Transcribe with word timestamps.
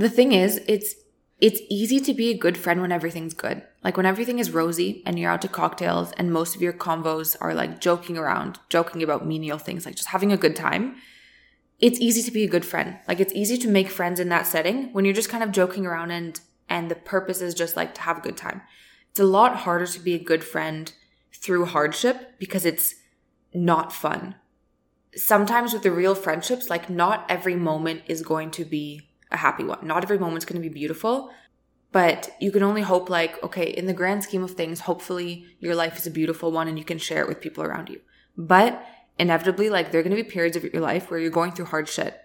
the 0.00 0.10
thing 0.10 0.32
is, 0.32 0.60
it's 0.66 0.94
it's 1.40 1.60
easy 1.70 2.00
to 2.00 2.12
be 2.12 2.28
a 2.30 2.36
good 2.36 2.58
friend 2.58 2.82
when 2.82 2.92
everything's 2.92 3.32
good. 3.32 3.62
Like 3.82 3.96
when 3.96 4.04
everything 4.04 4.38
is 4.38 4.50
rosy 4.50 5.02
and 5.06 5.18
you're 5.18 5.30
out 5.30 5.40
to 5.42 5.48
cocktails 5.48 6.12
and 6.12 6.30
most 6.30 6.54
of 6.54 6.60
your 6.60 6.74
convos 6.74 7.34
are 7.40 7.54
like 7.54 7.80
joking 7.80 8.18
around, 8.18 8.58
joking 8.68 9.02
about 9.02 9.26
menial 9.26 9.56
things, 9.56 9.86
like 9.86 9.94
just 9.94 10.10
having 10.10 10.32
a 10.32 10.36
good 10.36 10.54
time. 10.54 10.96
It's 11.78 11.98
easy 11.98 12.22
to 12.22 12.30
be 12.30 12.44
a 12.44 12.48
good 12.48 12.66
friend. 12.66 12.98
Like 13.08 13.20
it's 13.20 13.32
easy 13.32 13.56
to 13.56 13.68
make 13.68 13.88
friends 13.88 14.20
in 14.20 14.28
that 14.28 14.46
setting 14.46 14.92
when 14.92 15.06
you're 15.06 15.14
just 15.14 15.30
kind 15.30 15.42
of 15.42 15.50
joking 15.50 15.86
around 15.86 16.10
and 16.10 16.38
and 16.68 16.90
the 16.90 16.94
purpose 16.94 17.40
is 17.40 17.54
just 17.54 17.74
like 17.74 17.94
to 17.94 18.02
have 18.02 18.18
a 18.18 18.22
good 18.22 18.36
time. 18.36 18.60
It's 19.10 19.20
a 19.20 19.24
lot 19.24 19.56
harder 19.56 19.86
to 19.86 20.00
be 20.00 20.14
a 20.14 20.22
good 20.22 20.44
friend 20.44 20.92
through 21.32 21.66
hardship 21.66 22.38
because 22.38 22.66
it's 22.66 22.96
not 23.54 23.92
fun. 23.92 24.34
Sometimes 25.16 25.72
with 25.72 25.82
the 25.82 25.90
real 25.90 26.14
friendships, 26.14 26.68
like 26.68 26.90
not 26.90 27.24
every 27.28 27.56
moment 27.56 28.02
is 28.06 28.22
going 28.22 28.50
to 28.52 28.64
be 28.64 29.09
a 29.30 29.36
happy 29.36 29.64
one. 29.64 29.86
Not 29.86 30.02
every 30.02 30.18
moment's 30.18 30.44
going 30.44 30.60
to 30.60 30.68
be 30.68 30.72
beautiful, 30.72 31.30
but 31.92 32.30
you 32.40 32.52
can 32.52 32.62
only 32.62 32.82
hope 32.82 33.10
like, 33.10 33.42
okay, 33.42 33.68
in 33.68 33.86
the 33.86 33.92
grand 33.92 34.22
scheme 34.22 34.42
of 34.42 34.52
things, 34.52 34.80
hopefully 34.80 35.46
your 35.58 35.74
life 35.74 35.98
is 35.98 36.06
a 36.06 36.10
beautiful 36.10 36.52
one 36.52 36.68
and 36.68 36.78
you 36.78 36.84
can 36.84 36.98
share 36.98 37.22
it 37.22 37.28
with 37.28 37.40
people 37.40 37.64
around 37.64 37.88
you. 37.88 38.00
But 38.36 38.84
inevitably, 39.18 39.70
like 39.70 39.90
there 39.90 40.00
are 40.00 40.04
going 40.04 40.16
to 40.16 40.22
be 40.22 40.28
periods 40.28 40.56
of 40.56 40.64
your 40.64 40.82
life 40.82 41.10
where 41.10 41.18
you're 41.20 41.30
going 41.30 41.52
through 41.52 41.66
hard 41.66 41.88
shit. 41.88 42.20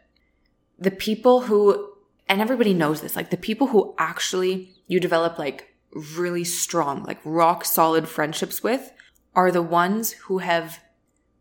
The 0.78 0.92
people 0.92 1.42
who, 1.42 1.94
and 2.28 2.42
everybody 2.42 2.74
knows 2.74 3.02
this, 3.02 3.16
like 3.16 3.32
the 3.32 3.38
people 3.38 3.68
who 3.68 3.96
actually 3.98 4.76
you 4.88 5.00
develop 5.00 5.40
like 5.40 5.76
really 5.92 6.44
strong, 6.44 7.04
like 7.04 7.20
rock 7.24 7.66
solid 7.66 8.08
friendships 8.08 8.62
with 8.62 8.92
are 9.34 9.52
the 9.52 9.62
ones 9.62 10.12
who 10.14 10.40
have 10.40 10.80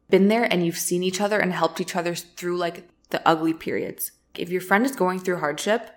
been 0.09 0.29
there 0.29 0.45
and 0.45 0.65
you've 0.65 0.77
seen 0.77 1.03
each 1.03 1.21
other 1.21 1.39
and 1.41 1.53
helped 1.53 1.81
each 1.81 1.97
other 1.97 2.15
through 2.15 2.57
like 2.57 2.89
the 3.11 3.27
ugly 3.29 3.53
periods. 3.53 4.13
If 4.39 4.51
your 4.51 4.61
friend 4.61 4.85
is 4.85 4.97
going 4.97 5.21
through 5.21 5.39
hardship, 5.39 5.91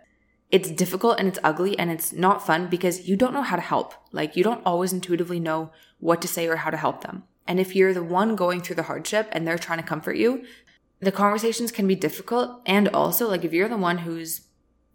it's 0.50 0.72
difficult 0.72 1.20
and 1.20 1.28
it's 1.28 1.40
ugly 1.44 1.78
and 1.78 1.92
it's 1.92 2.14
not 2.14 2.46
fun 2.46 2.68
because 2.68 3.08
you 3.08 3.16
don't 3.16 3.34
know 3.34 3.42
how 3.42 3.56
to 3.58 3.62
help. 3.62 3.94
Like 4.12 4.36
you 4.36 4.44
don't 4.44 4.66
always 4.66 4.94
intuitively 4.94 5.40
know 5.40 5.72
what 6.00 6.22
to 6.22 6.28
say 6.28 6.48
or 6.48 6.58
how 6.58 6.70
to 6.70 6.78
help 6.78 7.02
them. 7.02 7.24
And 7.48 7.60
if 7.60 7.76
you're 7.76 7.94
the 7.94 8.04
one 8.04 8.36
going 8.36 8.62
through 8.62 8.76
the 8.76 8.84
hardship 8.84 9.28
and 9.32 9.46
they're 9.46 9.58
trying 9.58 9.80
to 9.80 9.86
comfort 9.86 10.18
you, 10.18 10.46
the 11.00 11.12
conversations 11.12 11.72
can 11.72 11.88
be 11.88 11.96
difficult. 11.96 12.62
And 12.66 12.88
also, 12.90 13.28
like 13.28 13.44
if 13.44 13.54
you're 13.54 13.70
the 13.70 13.78
one 13.78 14.00
who's 14.00 14.42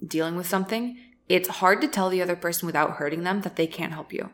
dealing 0.07 0.37
with 0.37 0.47
something, 0.47 0.98
it's 1.29 1.48
hard 1.48 1.81
to 1.81 1.89
tell 1.89 2.11
the 2.11 2.23
other 2.23 2.37
person 2.37 2.67
without 2.67 2.93
hurting 2.93 3.25
them 3.25 3.43
that 3.43 3.57
they 3.57 3.67
can't 3.67 3.93
help 3.93 4.13
you. 4.13 4.31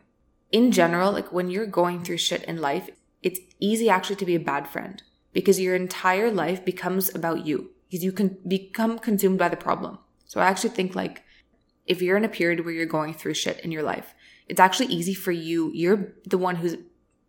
In 0.51 0.71
general, 0.71 1.11
like 1.11 1.31
when 1.31 1.49
you're 1.49 1.67
going 1.67 2.03
through 2.03 2.17
shit 2.17 2.43
in 2.43 2.59
life, 2.59 2.89
it's 3.21 3.39
easy 3.59 3.89
actually 3.89 4.15
to 4.17 4.25
be 4.25 4.35
a 4.35 4.39
bad 4.39 4.67
friend 4.67 5.03
because 5.31 5.59
your 5.59 5.75
entire 5.75 6.31
life 6.31 6.65
becomes 6.65 7.13
about 7.13 7.45
you 7.45 7.69
because 7.89 8.03
you 8.03 8.11
can 8.11 8.37
become 8.47 8.99
consumed 8.99 9.39
by 9.39 9.49
the 9.49 9.57
problem. 9.57 9.97
So 10.25 10.39
I 10.39 10.45
actually 10.45 10.69
think 10.71 10.95
like 10.95 11.23
if 11.87 12.01
you're 12.01 12.17
in 12.17 12.25
a 12.25 12.29
period 12.29 12.63
where 12.63 12.73
you're 12.73 12.85
going 12.85 13.13
through 13.13 13.33
shit 13.33 13.59
in 13.61 13.71
your 13.71 13.83
life, 13.83 14.13
it's 14.47 14.59
actually 14.59 14.93
easy 14.93 15.13
for 15.13 15.31
you. 15.31 15.71
You're 15.73 16.13
the 16.25 16.37
one 16.37 16.57
who's 16.57 16.77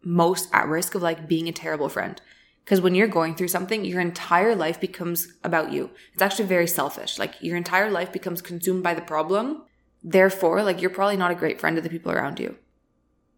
most 0.02 0.48
at 0.52 0.68
risk 0.68 0.94
of 0.94 1.02
like 1.02 1.26
being 1.28 1.48
a 1.48 1.52
terrible 1.52 1.88
friend. 1.88 2.20
Because 2.64 2.80
when 2.80 2.94
you're 2.94 3.08
going 3.08 3.34
through 3.34 3.48
something, 3.48 3.84
your 3.84 4.00
entire 4.00 4.54
life 4.54 4.78
becomes 4.78 5.32
about 5.42 5.72
you. 5.72 5.90
It's 6.12 6.22
actually 6.22 6.44
very 6.46 6.66
selfish. 6.66 7.18
Like 7.18 7.34
your 7.40 7.56
entire 7.56 7.90
life 7.90 8.12
becomes 8.12 8.42
consumed 8.42 8.82
by 8.82 8.94
the 8.94 9.00
problem. 9.00 9.62
Therefore, 10.02 10.62
like 10.62 10.80
you're 10.80 10.90
probably 10.90 11.16
not 11.16 11.30
a 11.30 11.36
great 11.36 11.58
friend 11.58 11.76
to 11.76 11.82
the 11.82 11.88
people 11.88 12.12
around 12.12 12.38
you. 12.38 12.56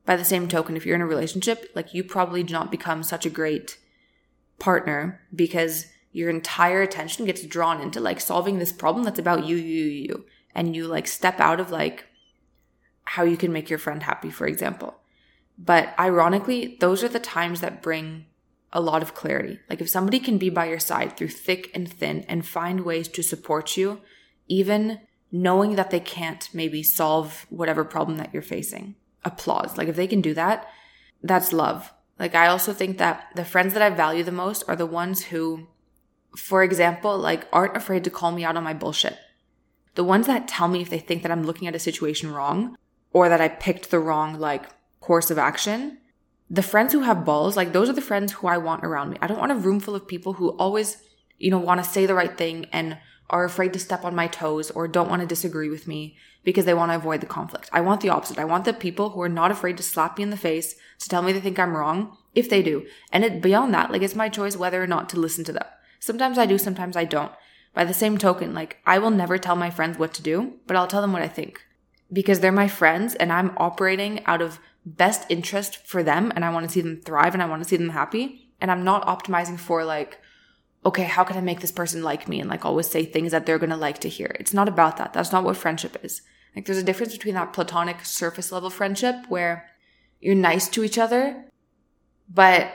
By 0.05 0.17
the 0.17 0.25
same 0.25 0.49
token, 0.49 0.77
if 0.77 0.85
you're 0.85 0.97
in 0.97 1.01
a 1.01 1.07
relationship, 1.07 1.71
like 1.75 1.95
you 1.95 2.03
probably 2.03 2.43
do 2.43 2.53
not 2.53 2.71
become 2.71 3.05
such 3.05 3.25
a 3.25 3.31
great 3.31 3.79
partner 4.59 5.21
because 5.35 5.87
your 6.13 6.31
entire 6.31 6.83
attention 6.83 7.25
gets 7.25 7.43
drawn 7.43 7.81
into 7.81 7.99
like 7.99 8.21
solving 8.21 8.59
this 8.59 8.73
problem 8.73 9.05
that's 9.05 9.19
about 9.19 9.47
you, 9.47 9.57
you, 9.57 9.85
you, 9.85 9.91
you. 9.91 10.25
and 10.55 10.77
you 10.77 10.87
like 10.87 11.07
step 11.07 11.41
out 11.41 11.59
of 11.59 11.71
like 11.71 12.07
how 13.05 13.25
you 13.25 13.37
can 13.37 13.53
make 13.53 13.71
your 13.71 13.79
friend 13.79 14.03
happy, 14.03 14.31
for 14.31 14.47
example. 14.47 14.95
But 15.59 15.95
ironically, 15.99 16.77
those 16.81 17.03
are 17.03 17.09
the 17.09 17.21
times 17.21 17.61
that 17.61 17.83
bring 17.83 18.27
a 18.73 18.81
lot 18.81 19.03
of 19.03 19.15
clarity. 19.15 19.59
Like 19.69 19.81
if 19.81 19.89
somebody 19.89 20.19
can 20.19 20.39
be 20.39 20.51
by 20.51 20.67
your 20.67 20.79
side 20.79 21.17
through 21.17 21.29
thick 21.29 21.71
and 21.75 21.91
thin 21.91 22.25
and 22.29 22.47
find 22.47 22.81
ways 22.81 23.09
to 23.09 23.23
support 23.23 23.77
you, 23.77 24.01
even 24.49 25.01
knowing 25.31 25.77
that 25.77 25.91
they 25.91 26.01
can't 26.01 26.49
maybe 26.53 26.83
solve 26.83 27.47
whatever 27.49 27.85
problem 27.85 28.19
that 28.19 28.33
you're 28.33 28.43
facing. 28.43 28.95
Applause. 29.25 29.77
Like 29.77 29.89
if 29.89 29.97
they 29.97 30.07
can 30.07 30.21
do 30.21 30.35
that, 30.35 30.69
that's 31.23 31.53
love. 31.53 31.93
Like 32.19 32.35
I 32.35 32.49
also 32.49 32.73
think 32.73 32.99
that 32.99 33.29
the 33.35 33.45
friends 33.45 33.73
that 33.75 33.83
I 33.83 33.91
value 33.91 34.25
the 34.25 34.33
most 34.33 34.65
are 34.69 34.77
the 34.77 34.87
ones 34.87 35.25
who 35.25 35.69
for 36.37 36.63
example, 36.63 37.17
like 37.19 37.47
aren't 37.53 37.77
afraid 37.77 38.05
to 38.05 38.11
call 38.11 38.33
me 38.33 38.45
out 38.45 38.57
on 38.57 38.65
my 38.65 38.75
bullshit. 38.75 39.19
The 39.95 40.05
ones 40.05 40.27
that 40.27 40.49
tell 40.49 40.69
me 40.69 40.81
if 40.81 40.91
they 40.91 40.99
think 40.99 41.23
that 41.23 41.31
I'm 41.31 41.45
looking 41.45 41.69
at 41.69 41.75
a 41.75 41.79
situation 41.79 42.33
wrong 42.33 42.77
or 43.13 43.29
that 43.29 43.41
I 43.41 43.49
picked 43.49 43.91
the 43.91 44.01
wrong 44.01 44.39
like 44.39 44.67
course 45.01 45.31
of 45.31 45.39
action. 45.39 45.99
The 46.49 46.63
friends 46.63 46.93
who 46.93 47.01
have 47.01 47.25
balls, 47.25 47.57
like 47.57 47.73
those 47.73 47.89
are 47.89 47.95
the 47.95 48.01
friends 48.01 48.33
who 48.33 48.47
I 48.47 48.59
want 48.59 48.85
around 48.85 49.11
me. 49.11 49.19
I 49.21 49.27
don't 49.27 49.39
want 49.39 49.53
a 49.53 49.57
room 49.57 49.81
full 49.81 49.95
of 49.95 50.07
people 50.07 50.35
who 50.35 50.51
always, 50.51 50.99
you 51.39 51.51
know, 51.51 51.59
want 51.59 51.83
to 51.83 51.91
say 51.91 52.07
the 52.07 52.15
right 52.15 52.37
thing 52.37 52.67
and 52.73 52.99
are 53.31 53.45
afraid 53.45 53.73
to 53.73 53.79
step 53.79 54.05
on 54.05 54.15
my 54.15 54.27
toes 54.27 54.71
or 54.71 54.87
don't 54.87 55.09
want 55.09 55.21
to 55.21 55.27
disagree 55.27 55.71
with 55.71 55.89
me 55.89 56.17
because 56.45 56.65
they 56.67 56.75
want 56.75 56.91
to 56.91 56.97
avoid 56.97 57.21
the 57.21 57.27
conflict. 57.27 57.71
I 57.73 57.81
want 57.81 58.01
the 58.01 58.11
opposite. 58.11 58.39
I 58.39 58.45
want 58.45 58.65
the 58.65 58.75
people 58.75 59.11
who 59.11 59.23
are 59.23 59.29
not 59.29 59.51
afraid 59.51 59.77
to 59.79 59.83
slap 59.83 60.19
me 60.19 60.25
in 60.25 60.31
the 60.31 60.37
face 60.37 60.75
to 60.99 61.09
tell 61.09 61.23
me 61.23 61.33
they 61.33 61.41
think 61.41 61.59
I'm 61.59 61.77
wrong 61.77 62.17
if 62.35 62.51
they 62.51 62.63
do. 62.63 62.87
And 63.11 63.25
it, 63.25 63.41
beyond 63.41 63.73
that, 63.75 63.91
like 63.91 64.03
it's 64.03 64.15
my 64.15 64.29
choice 64.29 64.57
whether 64.57 64.83
or 64.83 64.87
not 64.87 65.09
to 65.11 65.21
listen 65.21 65.45
to 65.45 65.53
them. 65.53 65.65
Sometimes 66.03 66.37
I 66.37 66.47
do, 66.47 66.59
sometimes 66.59 66.97
I 66.97 67.05
don't. 67.05 67.31
By 67.75 67.85
the 67.85 67.95
same 67.95 68.19
token, 68.19 68.55
like 68.55 68.79
I 68.85 68.99
will 68.99 69.13
never 69.13 69.39
tell 69.39 69.55
my 69.55 69.71
friends 69.71 69.99
what 69.99 70.13
to 70.15 70.23
do, 70.23 70.55
but 70.67 70.77
I'll 70.77 70.89
tell 70.89 71.01
them 71.01 71.13
what 71.13 71.23
I 71.23 71.29
think 71.29 71.65
because 72.13 72.41
they're 72.41 72.51
my 72.51 72.67
friends 72.67 73.15
and 73.15 73.33
I'm 73.33 73.57
operating 73.57 74.27
out 74.27 74.43
of 74.43 74.59
best 74.85 75.25
interest 75.31 75.87
for 75.87 76.03
them 76.03 76.33
and 76.35 76.45
I 76.45 76.53
want 76.53 76.67
to 76.67 76.73
see 76.73 76.81
them 76.81 77.01
thrive 77.01 77.35
and 77.35 77.43
I 77.43 77.47
want 77.47 77.63
to 77.63 77.69
see 77.69 77.77
them 77.77 77.91
happy. 77.91 78.51
And 78.61 78.69
I'm 78.69 78.83
not 78.83 79.07
optimizing 79.07 79.61
for 79.61 79.85
like, 79.85 80.19
okay, 80.85 81.05
how 81.05 81.23
can 81.23 81.37
I 81.37 81.41
make 81.41 81.61
this 81.61 81.71
person 81.71 82.03
like 82.03 82.27
me 82.27 82.41
and 82.41 82.51
like 82.51 82.65
always 82.65 82.91
say 82.91 83.05
things 83.05 83.31
that 83.31 83.47
they're 83.47 83.61
going 83.61 83.71
to 83.71 83.77
like 83.77 84.01
to 84.01 84.09
hear. 84.09 84.35
It's 84.41 84.53
not 84.53 84.67
about 84.67 84.97
that. 84.97 85.13
That's 85.13 85.31
not 85.31 85.45
what 85.45 85.57
friendship 85.57 85.97
is. 86.03 86.23
Like 86.57 86.67
there's 86.67 86.79
a 86.79 86.83
difference 86.83 87.13
between 87.13 87.37
that 87.37 87.53
platonic 87.53 88.05
surface 88.05 88.51
level 88.51 88.71
friendship 88.71 89.15
where 89.29 89.71
you're 90.21 90.35
nice 90.35 90.69
to 90.71 90.83
each 90.83 90.99
other, 90.99 91.45
but 92.29 92.73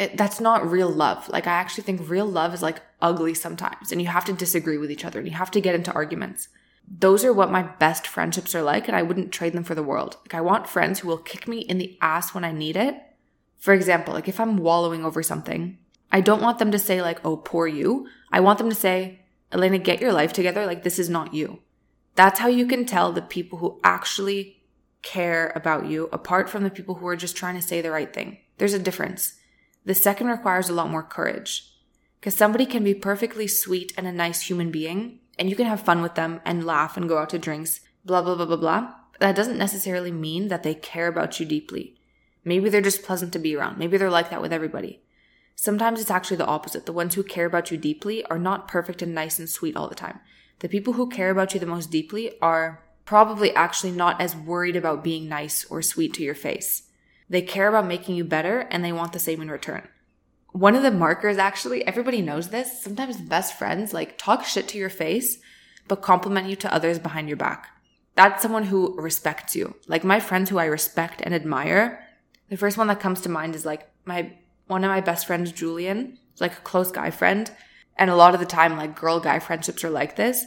it, 0.00 0.16
that's 0.16 0.40
not 0.40 0.68
real 0.68 0.88
love. 0.88 1.28
Like, 1.28 1.46
I 1.46 1.52
actually 1.52 1.84
think 1.84 2.08
real 2.08 2.26
love 2.26 2.54
is 2.54 2.62
like 2.62 2.80
ugly 3.02 3.34
sometimes, 3.34 3.92
and 3.92 4.00
you 4.00 4.08
have 4.08 4.24
to 4.24 4.32
disagree 4.32 4.78
with 4.78 4.90
each 4.90 5.04
other 5.04 5.18
and 5.18 5.28
you 5.28 5.34
have 5.34 5.50
to 5.52 5.60
get 5.60 5.74
into 5.74 5.92
arguments. 5.92 6.48
Those 6.88 7.24
are 7.24 7.32
what 7.32 7.52
my 7.52 7.62
best 7.62 8.06
friendships 8.06 8.54
are 8.54 8.62
like, 8.62 8.88
and 8.88 8.96
I 8.96 9.02
wouldn't 9.02 9.30
trade 9.30 9.52
them 9.52 9.62
for 9.62 9.74
the 9.74 9.82
world. 9.82 10.16
Like, 10.22 10.34
I 10.34 10.40
want 10.40 10.68
friends 10.68 11.00
who 11.00 11.08
will 11.08 11.18
kick 11.18 11.46
me 11.46 11.58
in 11.60 11.78
the 11.78 11.98
ass 12.00 12.34
when 12.34 12.44
I 12.44 12.52
need 12.52 12.76
it. 12.76 12.96
For 13.58 13.74
example, 13.74 14.14
like 14.14 14.26
if 14.26 14.40
I'm 14.40 14.56
wallowing 14.56 15.04
over 15.04 15.22
something, 15.22 15.78
I 16.10 16.22
don't 16.22 16.42
want 16.42 16.58
them 16.58 16.72
to 16.72 16.78
say, 16.78 17.02
like, 17.02 17.20
oh, 17.24 17.36
poor 17.36 17.66
you. 17.66 18.08
I 18.32 18.40
want 18.40 18.58
them 18.58 18.70
to 18.70 18.74
say, 18.74 19.20
Elena, 19.52 19.78
get 19.78 20.00
your 20.00 20.12
life 20.12 20.32
together. 20.32 20.64
Like, 20.66 20.82
this 20.82 20.98
is 20.98 21.10
not 21.10 21.34
you. 21.34 21.60
That's 22.14 22.40
how 22.40 22.48
you 22.48 22.66
can 22.66 22.86
tell 22.86 23.12
the 23.12 23.22
people 23.22 23.58
who 23.58 23.78
actually 23.84 24.62
care 25.02 25.52
about 25.54 25.86
you 25.86 26.08
apart 26.12 26.48
from 26.48 26.64
the 26.64 26.70
people 26.70 26.96
who 26.96 27.06
are 27.06 27.16
just 27.16 27.36
trying 27.36 27.54
to 27.54 27.62
say 27.62 27.80
the 27.80 27.90
right 27.90 28.12
thing. 28.12 28.38
There's 28.58 28.74
a 28.74 28.78
difference. 28.78 29.34
The 29.84 29.94
second 29.94 30.28
requires 30.28 30.68
a 30.68 30.74
lot 30.74 30.90
more 30.90 31.02
courage. 31.02 31.72
Because 32.18 32.34
somebody 32.34 32.66
can 32.66 32.84
be 32.84 32.94
perfectly 32.94 33.46
sweet 33.46 33.92
and 33.96 34.06
a 34.06 34.12
nice 34.12 34.42
human 34.42 34.70
being, 34.70 35.20
and 35.38 35.48
you 35.48 35.56
can 35.56 35.66
have 35.66 35.80
fun 35.80 36.02
with 36.02 36.16
them 36.16 36.40
and 36.44 36.66
laugh 36.66 36.96
and 36.96 37.08
go 37.08 37.18
out 37.18 37.30
to 37.30 37.38
drinks, 37.38 37.80
blah, 38.04 38.20
blah, 38.20 38.34
blah, 38.34 38.44
blah, 38.46 38.56
blah. 38.56 38.94
That 39.20 39.36
doesn't 39.36 39.58
necessarily 39.58 40.12
mean 40.12 40.48
that 40.48 40.62
they 40.62 40.74
care 40.74 41.06
about 41.06 41.40
you 41.40 41.46
deeply. 41.46 41.96
Maybe 42.44 42.68
they're 42.68 42.80
just 42.80 43.02
pleasant 43.02 43.32
to 43.32 43.38
be 43.38 43.56
around. 43.56 43.78
Maybe 43.78 43.96
they're 43.96 44.10
like 44.10 44.30
that 44.30 44.42
with 44.42 44.52
everybody. 44.52 45.02
Sometimes 45.56 46.00
it's 46.00 46.10
actually 46.10 46.38
the 46.38 46.46
opposite. 46.46 46.86
The 46.86 46.92
ones 46.92 47.14
who 47.14 47.22
care 47.22 47.46
about 47.46 47.70
you 47.70 47.76
deeply 47.76 48.24
are 48.26 48.38
not 48.38 48.68
perfect 48.68 49.02
and 49.02 49.14
nice 49.14 49.38
and 49.38 49.48
sweet 49.48 49.76
all 49.76 49.88
the 49.88 49.94
time. 49.94 50.20
The 50.60 50.68
people 50.68 50.94
who 50.94 51.08
care 51.08 51.30
about 51.30 51.52
you 51.52 51.60
the 51.60 51.66
most 51.66 51.90
deeply 51.90 52.38
are 52.40 52.82
probably 53.04 53.54
actually 53.54 53.92
not 53.92 54.20
as 54.20 54.36
worried 54.36 54.76
about 54.76 55.04
being 55.04 55.28
nice 55.28 55.64
or 55.66 55.82
sweet 55.82 56.14
to 56.14 56.22
your 56.22 56.34
face. 56.34 56.84
They 57.30 57.42
care 57.42 57.68
about 57.68 57.86
making 57.86 58.16
you 58.16 58.24
better 58.24 58.66
and 58.70 58.84
they 58.84 58.92
want 58.92 59.12
the 59.12 59.20
same 59.20 59.40
in 59.40 59.50
return. 59.50 59.88
One 60.52 60.74
of 60.74 60.82
the 60.82 60.90
markers, 60.90 61.38
actually, 61.38 61.86
everybody 61.86 62.20
knows 62.20 62.48
this. 62.48 62.82
Sometimes 62.82 63.20
best 63.20 63.56
friends 63.56 63.94
like 63.94 64.18
talk 64.18 64.44
shit 64.44 64.66
to 64.68 64.78
your 64.78 64.90
face, 64.90 65.38
but 65.86 66.02
compliment 66.02 66.48
you 66.48 66.56
to 66.56 66.74
others 66.74 66.98
behind 66.98 67.28
your 67.28 67.36
back. 67.36 67.68
That's 68.16 68.42
someone 68.42 68.64
who 68.64 69.00
respects 69.00 69.54
you. 69.54 69.76
Like 69.86 70.02
my 70.02 70.18
friends 70.18 70.50
who 70.50 70.58
I 70.58 70.64
respect 70.64 71.22
and 71.22 71.32
admire. 71.32 72.04
The 72.48 72.56
first 72.56 72.76
one 72.76 72.88
that 72.88 72.98
comes 72.98 73.20
to 73.20 73.28
mind 73.28 73.54
is 73.54 73.64
like 73.64 73.88
my, 74.04 74.32
one 74.66 74.82
of 74.82 74.90
my 74.90 75.00
best 75.00 75.24
friends, 75.24 75.52
Julian, 75.52 76.18
like 76.40 76.52
a 76.52 76.62
close 76.62 76.90
guy 76.90 77.10
friend. 77.10 77.48
And 77.96 78.10
a 78.10 78.16
lot 78.16 78.34
of 78.34 78.40
the 78.40 78.46
time, 78.46 78.76
like 78.76 78.98
girl 78.98 79.20
guy 79.20 79.38
friendships 79.38 79.84
are 79.84 79.90
like 79.90 80.16
this. 80.16 80.44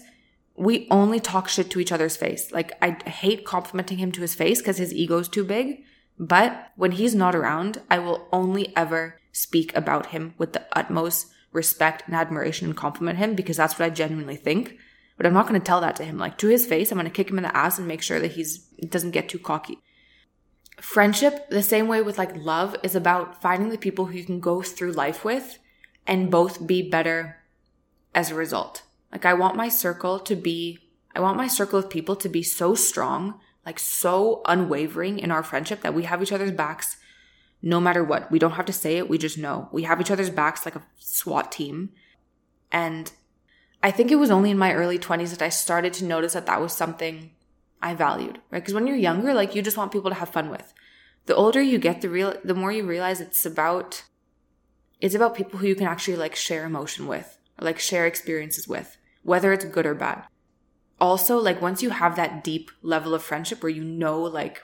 We 0.57 0.87
only 0.91 1.21
talk 1.21 1.47
shit 1.47 1.71
to 1.71 1.79
each 1.79 1.93
other's 1.93 2.17
face. 2.17 2.51
Like 2.51 2.73
I 2.81 2.97
hate 3.09 3.45
complimenting 3.45 3.99
him 3.99 4.11
to 4.11 4.21
his 4.21 4.35
face 4.35 4.59
because 4.59 4.77
his 4.77 4.93
ego's 4.93 5.29
too 5.29 5.45
big. 5.45 5.83
But 6.19 6.71
when 6.75 6.91
he's 6.91 7.15
not 7.15 7.35
around, 7.35 7.81
I 7.89 7.99
will 7.99 8.27
only 8.31 8.75
ever 8.75 9.19
speak 9.31 9.75
about 9.75 10.07
him 10.07 10.35
with 10.37 10.53
the 10.53 10.65
utmost 10.73 11.27
respect 11.51 12.03
and 12.05 12.15
admiration 12.15 12.67
and 12.67 12.77
compliment 12.77 13.17
him 13.17 13.35
because 13.35 13.57
that's 13.57 13.77
what 13.77 13.85
I 13.85 13.89
genuinely 13.89 14.35
think. 14.35 14.77
But 15.17 15.25
I'm 15.25 15.33
not 15.33 15.47
going 15.47 15.59
to 15.59 15.65
tell 15.65 15.81
that 15.81 15.95
to 15.97 16.05
him. 16.05 16.17
Like 16.17 16.37
to 16.39 16.47
his 16.47 16.65
face, 16.65 16.91
I'm 16.91 16.97
going 16.97 17.05
to 17.05 17.11
kick 17.11 17.29
him 17.29 17.37
in 17.37 17.43
the 17.43 17.55
ass 17.55 17.77
and 17.77 17.87
make 17.87 18.01
sure 18.01 18.19
that 18.19 18.33
he's 18.33 18.59
doesn't 18.89 19.11
get 19.11 19.29
too 19.29 19.39
cocky. 19.39 19.79
Friendship, 20.77 21.49
the 21.49 21.63
same 21.63 21.87
way 21.87 22.01
with 22.01 22.17
like 22.17 22.35
love, 22.35 22.75
is 22.83 22.95
about 22.95 23.41
finding 23.41 23.69
the 23.69 23.77
people 23.77 24.05
who 24.05 24.17
you 24.17 24.25
can 24.25 24.39
go 24.39 24.61
through 24.61 24.91
life 24.91 25.23
with 25.23 25.59
and 26.05 26.31
both 26.31 26.65
be 26.65 26.89
better 26.89 27.37
as 28.13 28.31
a 28.31 28.35
result. 28.35 28.81
Like 29.11 29.25
I 29.25 29.33
want 29.33 29.55
my 29.55 29.69
circle 29.69 30.19
to 30.19 30.35
be 30.35 30.79
I 31.15 31.19
want 31.19 31.37
my 31.37 31.47
circle 31.47 31.77
of 31.77 31.91
people 31.91 32.15
to 32.15 32.27
be 32.27 32.41
so 32.41 32.73
strong, 32.73 33.39
like 33.65 33.79
so 33.79 34.41
unwavering 34.45 35.19
in 35.19 35.31
our 35.31 35.43
friendship 35.43 35.81
that 35.81 35.93
we 35.93 36.03
have 36.03 36.21
each 36.21 36.31
other's 36.31 36.51
backs 36.51 36.97
no 37.65 37.79
matter 37.79 38.03
what. 38.03 38.29
We 38.29 38.39
don't 38.39 38.51
have 38.51 38.65
to 38.65 38.73
say 38.73 38.97
it, 38.97 39.09
we 39.09 39.17
just 39.17 39.37
know. 39.37 39.69
We 39.71 39.83
have 39.83 40.01
each 40.01 40.11
other's 40.11 40.29
backs 40.29 40.65
like 40.65 40.75
a 40.75 40.83
SWAT 40.97 41.51
team. 41.51 41.91
And 42.71 43.11
I 43.81 43.89
think 43.89 44.11
it 44.11 44.17
was 44.17 44.29
only 44.29 44.51
in 44.51 44.57
my 44.57 44.73
early 44.73 44.99
20s 44.99 45.31
that 45.31 45.41
I 45.41 45.49
started 45.49 45.93
to 45.93 46.05
notice 46.05 46.33
that 46.33 46.45
that 46.45 46.61
was 46.61 46.73
something 46.73 47.31
I 47.81 47.95
valued, 47.95 48.39
right? 48.51 48.59
Because 48.59 48.73
when 48.73 48.85
you're 48.85 48.97
younger, 48.97 49.33
like 49.33 49.55
you 49.55 49.61
just 49.61 49.77
want 49.77 49.93
people 49.93 50.11
to 50.11 50.17
have 50.17 50.29
fun 50.29 50.49
with. 50.49 50.73
The 51.25 51.35
older 51.35 51.61
you 51.61 51.77
get, 51.77 52.01
the 52.01 52.09
real, 52.09 52.33
the 52.43 52.53
more 52.53 52.71
you 52.71 52.85
realize 52.85 53.21
it's 53.21 53.45
about, 53.45 54.03
it's 54.99 55.15
about 55.15 55.35
people 55.35 55.59
who 55.59 55.67
you 55.67 55.75
can 55.75 55.87
actually 55.87 56.17
like 56.17 56.35
share 56.35 56.65
emotion 56.65 57.07
with, 57.07 57.37
like 57.59 57.79
share 57.79 58.05
experiences 58.05 58.67
with, 58.67 58.97
whether 59.23 59.53
it's 59.53 59.63
good 59.65 59.85
or 59.85 59.95
bad. 59.95 60.25
Also, 60.99 61.37
like 61.37 61.61
once 61.61 61.81
you 61.81 61.89
have 61.89 62.15
that 62.15 62.43
deep 62.43 62.71
level 62.81 63.13
of 63.13 63.23
friendship 63.23 63.61
where 63.61 63.69
you 63.69 63.83
know, 63.83 64.21
like 64.21 64.61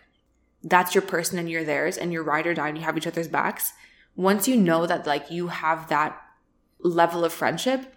that's 0.63 0.93
your 0.93 1.01
person 1.01 1.39
and 1.39 1.49
you're 1.49 1.63
theirs 1.63 1.97
and 1.97 2.13
you're 2.13 2.23
ride 2.23 2.47
or 2.47 2.53
die 2.53 2.69
and 2.69 2.77
you 2.77 2.83
have 2.83 2.97
each 2.97 3.07
other's 3.07 3.27
backs, 3.27 3.73
once 4.15 4.47
you 4.47 4.55
know 4.55 4.85
that 4.85 5.07
like 5.07 5.31
you 5.31 5.47
have 5.47 5.89
that 5.89 6.21
level 6.79 7.25
of 7.25 7.33
friendship, 7.33 7.93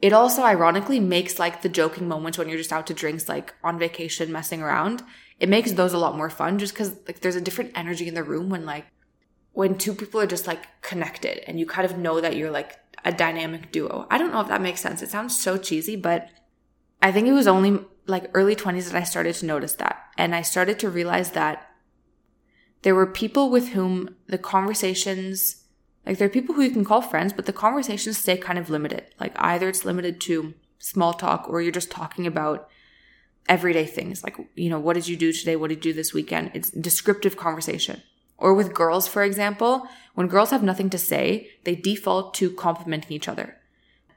it 0.00 0.12
also 0.12 0.42
ironically 0.42 1.00
makes 1.00 1.38
like 1.38 1.62
the 1.62 1.68
joking 1.68 2.08
moments 2.08 2.38
when 2.38 2.48
you're 2.48 2.58
just 2.58 2.72
out 2.72 2.86
to 2.86 2.94
drinks, 2.94 3.28
like 3.28 3.54
on 3.64 3.78
vacation, 3.78 4.30
messing 4.30 4.62
around, 4.62 5.02
it 5.40 5.48
makes 5.48 5.72
those 5.72 5.92
a 5.92 5.98
lot 5.98 6.16
more 6.16 6.30
fun 6.30 6.58
just 6.58 6.74
because 6.74 6.94
like 7.06 7.20
there's 7.20 7.36
a 7.36 7.40
different 7.40 7.72
energy 7.74 8.06
in 8.06 8.14
the 8.14 8.22
room 8.22 8.48
when 8.48 8.64
like 8.64 8.86
when 9.52 9.76
two 9.76 9.94
people 9.94 10.20
are 10.20 10.26
just 10.26 10.46
like 10.46 10.66
connected 10.82 11.42
and 11.48 11.58
you 11.58 11.66
kind 11.66 11.84
of 11.84 11.98
know 11.98 12.20
that 12.20 12.36
you're 12.36 12.50
like 12.50 12.78
a 13.04 13.12
dynamic 13.12 13.72
duo. 13.72 14.06
I 14.10 14.18
don't 14.18 14.32
know 14.32 14.40
if 14.40 14.48
that 14.48 14.62
makes 14.62 14.80
sense. 14.80 15.02
It 15.02 15.10
sounds 15.10 15.40
so 15.40 15.56
cheesy, 15.56 15.96
but 15.96 16.28
I 17.00 17.12
think 17.12 17.28
it 17.28 17.32
was 17.32 17.46
only 17.46 17.80
like 18.06 18.30
early 18.34 18.56
20s 18.56 18.90
that 18.90 19.00
I 19.00 19.04
started 19.04 19.34
to 19.36 19.46
notice 19.46 19.74
that. 19.74 20.04
And 20.16 20.34
I 20.34 20.42
started 20.42 20.78
to 20.80 20.90
realize 20.90 21.32
that 21.32 21.68
there 22.82 22.94
were 22.94 23.06
people 23.06 23.50
with 23.50 23.68
whom 23.70 24.16
the 24.26 24.38
conversations, 24.38 25.64
like 26.06 26.18
there 26.18 26.26
are 26.26 26.30
people 26.30 26.54
who 26.54 26.62
you 26.62 26.70
can 26.70 26.84
call 26.84 27.02
friends, 27.02 27.32
but 27.32 27.46
the 27.46 27.52
conversations 27.52 28.18
stay 28.18 28.36
kind 28.36 28.58
of 28.58 28.70
limited. 28.70 29.04
Like 29.20 29.32
either 29.36 29.68
it's 29.68 29.84
limited 29.84 30.20
to 30.22 30.54
small 30.78 31.12
talk 31.12 31.46
or 31.48 31.60
you're 31.60 31.72
just 31.72 31.90
talking 31.90 32.26
about 32.26 32.68
everyday 33.48 33.86
things. 33.86 34.22
Like, 34.22 34.36
you 34.54 34.70
know, 34.70 34.78
what 34.78 34.94
did 34.94 35.08
you 35.08 35.16
do 35.16 35.32
today? 35.32 35.56
What 35.56 35.68
did 35.68 35.84
you 35.84 35.92
do 35.92 35.96
this 35.96 36.14
weekend? 36.14 36.50
It's 36.54 36.70
descriptive 36.70 37.36
conversation. 37.36 38.02
Or 38.36 38.54
with 38.54 38.74
girls, 38.74 39.08
for 39.08 39.24
example, 39.24 39.88
when 40.14 40.28
girls 40.28 40.50
have 40.50 40.62
nothing 40.62 40.90
to 40.90 40.98
say, 40.98 41.50
they 41.64 41.74
default 41.74 42.34
to 42.34 42.50
complimenting 42.50 43.12
each 43.12 43.28
other. 43.28 43.56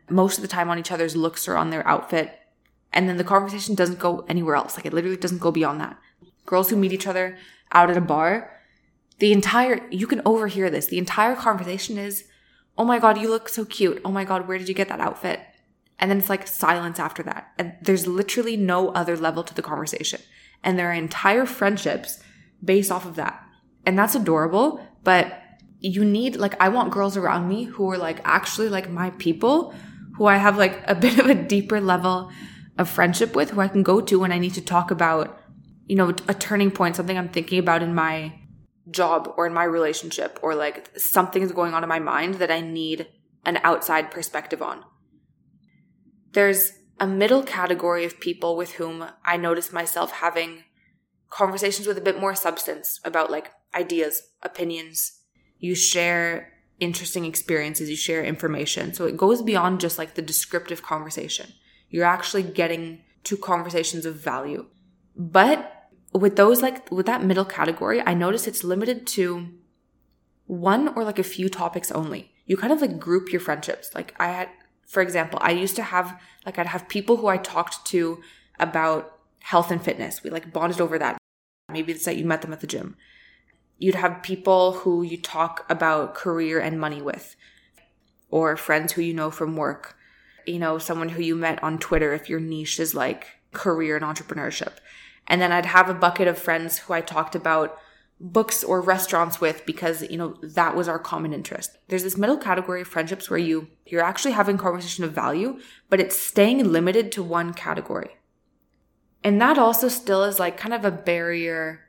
Most 0.10 0.38
of 0.38 0.44
the 0.44 0.48
time 0.48 0.70
on 0.70 0.78
each 0.78 0.92
other's 0.92 1.16
looks 1.16 1.48
or 1.48 1.58
on 1.58 1.72
their 1.72 1.88
outfit. 1.88 2.38
And 2.94 3.08
then 3.08 3.18
the 3.18 3.24
conversation 3.24 3.76
doesn't 3.76 4.00
go 4.00 4.26
anywhere 4.28 4.56
else. 4.56 4.76
Like 4.76 4.86
it 4.86 4.94
literally 4.94 5.18
doesn't 5.18 5.40
go 5.40 5.52
beyond 5.52 5.80
that. 5.80 5.98
Girls 6.46 6.70
who 6.70 6.76
meet 6.76 6.94
each 6.94 7.08
other 7.08 7.38
out 7.72 7.90
at 7.90 7.98
a 7.98 8.02
bar, 8.02 8.60
the 9.20 9.32
entire, 9.32 9.88
you 9.90 10.08
can 10.08 10.22
overhear 10.26 10.70
this. 10.70 10.88
The 10.88 10.98
entire 10.98 11.36
conversation 11.36 11.98
is, 11.98 12.26
Oh 12.78 12.84
my 12.84 13.00
God, 13.00 13.18
you 13.20 13.30
look 13.30 13.50
so 13.50 13.66
cute. 13.66 14.02
Oh 14.04 14.12
my 14.12 14.24
God, 14.24 14.48
where 14.48 14.58
did 14.58 14.68
you 14.68 14.74
get 14.74 14.90
that 14.90 15.00
outfit? 15.00 15.40
And 16.00 16.10
then 16.10 16.18
it's 16.18 16.30
like 16.30 16.48
silence 16.48 17.00
after 17.00 17.22
that. 17.24 17.52
And 17.58 17.74
there's 17.82 18.08
literally 18.08 18.58
no 18.58 18.90
other 18.90 19.16
level 19.16 19.44
to 19.44 19.54
the 19.54 19.62
conversation. 19.62 20.20
And 20.64 20.78
there 20.78 20.90
are 20.90 20.94
entire 20.94 21.46
friendships 21.46 22.22
based 22.64 22.92
off 22.92 23.06
of 23.06 23.16
that. 23.16 23.44
And 23.86 23.98
that's 23.98 24.16
adorable, 24.16 24.86
but 25.04 25.40
you 25.80 26.06
need, 26.06 26.36
like, 26.36 26.60
I 26.62 26.70
want 26.70 26.92
girls 26.92 27.18
around 27.18 27.48
me 27.48 27.64
who 27.64 27.90
are 27.90 27.98
like 27.98 28.20
actually 28.24 28.70
like 28.70 28.90
my 28.90 29.10
people, 29.12 29.74
who 30.18 30.26
I 30.26 30.38
have 30.38 30.58
like 30.58 30.82
a 30.88 30.96
bit 31.06 31.20
of 31.20 31.28
a 31.28 31.36
deeper 31.36 31.82
level 31.82 32.32
of 32.82 32.90
friendship 32.90 33.36
with, 33.36 33.52
who 33.52 33.62
I 33.62 33.68
can 33.70 33.84
go 33.84 34.02
to 34.02 34.20
when 34.20 34.32
I 34.32 34.40
need 34.40 34.54
to 34.56 34.62
talk 34.62 34.92
about 34.92 35.42
you 35.92 35.98
know, 35.98 36.16
a 36.30 36.34
turning 36.34 36.72
point, 36.72 36.96
something 36.96 37.18
I'm 37.18 37.28
thinking 37.28 37.60
about 37.60 37.84
in 37.84 37.94
my 37.94 38.34
job 38.90 39.34
or 39.36 39.46
in 39.46 39.54
my 39.54 39.66
relationship, 39.66 40.40
or 40.42 40.56
like 40.56 40.98
something 40.98 41.42
is 41.44 41.52
going 41.52 41.74
on 41.74 41.84
in 41.84 41.90
my 41.90 42.00
mind 42.00 42.36
that 42.36 42.50
I 42.50 42.62
need 42.62 43.08
an 43.46 43.60
outside 43.64 44.10
perspective 44.10 44.62
on. 44.62 44.86
There's 46.32 46.72
a 46.98 47.06
middle 47.06 47.44
category 47.44 48.06
of 48.06 48.22
people 48.22 48.56
with 48.56 48.74
whom 48.74 49.06
I 49.26 49.36
notice 49.36 49.74
myself 49.74 50.12
having 50.12 50.64
conversations 51.30 51.88
with 51.88 51.98
a 51.98 52.02
bit 52.02 52.22
more 52.22 52.36
substance 52.36 53.02
about 53.04 53.30
like 53.30 53.52
ideas, 53.76 54.30
opinions. 54.44 55.20
You 55.60 55.76
share 55.76 56.54
interesting 56.80 57.26
experiences, 57.26 57.90
you 57.90 57.98
share 57.98 58.24
information. 58.24 58.94
So 58.94 59.08
it 59.08 59.18
goes 59.18 59.42
beyond 59.42 59.82
just 59.82 59.98
like 59.98 60.14
the 60.14 60.22
descriptive 60.22 60.84
conversation. 60.84 61.52
You're 61.92 62.06
actually 62.06 62.44
getting 62.44 63.04
to 63.26 63.38
conversations 63.38 64.06
of 64.08 64.16
value. 64.16 64.66
But 65.16 65.90
with 66.14 66.36
those 66.36 66.62
like 66.62 66.92
with 66.92 67.06
that 67.06 67.24
middle 67.24 67.46
category, 67.46 68.02
I 68.02 68.16
notice 68.16 68.48
it's 68.48 68.64
limited 68.64 69.06
to 69.08 69.50
one 70.48 70.90
or 70.96 71.04
like 71.04 71.20
a 71.20 71.24
few 71.24 71.50
topics 71.50 71.92
only. 71.92 72.32
You 72.46 72.58
kind 72.58 72.74
of 72.74 72.82
like 72.82 73.00
group 73.00 73.32
your 73.32 73.40
friendships. 73.40 73.92
Like 73.94 74.16
I 74.20 74.28
had, 74.28 74.50
for 74.88 75.02
example, 75.02 75.40
I 75.42 75.52
used 75.52 75.76
to 75.76 75.84
have 75.84 76.20
like 76.46 76.58
I'd 76.58 76.68
have 76.68 76.90
people 76.90 77.18
who 77.18 77.28
I 77.28 77.38
talked 77.38 77.86
to 77.88 78.22
about 78.60 79.20
health 79.40 79.72
and 79.72 79.84
fitness. 79.84 80.24
We 80.24 80.30
like 80.30 80.52
bonded 80.52 80.82
over 80.82 80.98
that. 80.98 81.18
Maybe 81.72 81.92
it's 81.92 82.06
that 82.06 82.18
you 82.18 82.26
met 82.26 82.42
them 82.42 82.54
at 82.54 82.62
the 82.62 82.68
gym. 82.68 82.96
You'd 83.78 83.96
have 83.96 84.22
people 84.22 84.74
who 84.74 85.02
you 85.02 85.18
talk 85.18 85.66
about 85.70 86.14
career 86.14 86.60
and 86.60 86.80
money 86.80 87.02
with, 87.02 87.36
or 88.30 88.56
friends 88.56 88.94
who 88.94 89.02
you 89.02 89.14
know 89.14 89.32
from 89.32 89.56
work. 89.56 89.98
You 90.46 90.60
know, 90.60 90.78
someone 90.78 91.10
who 91.10 91.22
you 91.22 91.36
met 91.36 91.62
on 91.64 91.80
Twitter 91.80 92.14
if 92.14 92.30
your 92.30 92.40
niche 92.40 92.80
is 92.80 92.94
like 92.96 93.28
career 93.52 93.98
and 93.98 94.06
entrepreneurship. 94.06 94.74
And 95.28 95.42
then 95.42 95.52
I'd 95.52 95.66
have 95.66 95.90
a 95.90 95.94
bucket 95.94 96.28
of 96.28 96.38
friends 96.38 96.80
who 96.80 96.94
I 96.94 97.02
talked 97.02 97.36
about 97.36 97.78
books 98.20 98.64
or 98.64 98.82
restaurants 98.82 99.42
with 99.42 99.66
because, 99.66 100.04
you 100.04 100.18
know, 100.18 100.36
that 100.42 100.76
was 100.76 100.88
our 100.88 101.00
common 101.00 101.34
interest. 101.34 101.78
There's 101.88 102.04
this 102.04 102.18
middle 102.18 102.38
category 102.38 102.82
of 102.82 102.88
friendships 102.88 103.30
where 103.30 103.40
you, 103.40 103.68
you're 103.86 104.04
actually 104.04 104.34
having 104.34 104.58
conversation 104.58 105.04
of 105.04 105.14
value, 105.14 105.60
but 105.90 106.00
it's 106.00 106.20
staying 106.20 106.72
limited 106.72 107.12
to 107.14 107.24
one 107.24 107.54
category. 107.54 108.18
And 109.24 109.42
that 109.42 109.58
also 109.58 109.88
still 109.88 110.24
is 110.24 110.40
like 110.40 110.58
kind 110.58 110.74
of 110.74 110.86
a 110.86 110.92
barrier 110.92 111.82